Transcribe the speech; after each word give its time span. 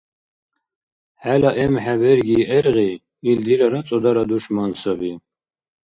ХӀела 1.21 1.51
эмхӀе 1.63 1.95
берги 2.01 2.37
гӀергъи, 2.49 2.91
ил 3.29 3.39
дилара 3.45 3.81
цӀудара 3.87 4.23
душман 4.29 4.71
саби. 4.81 5.11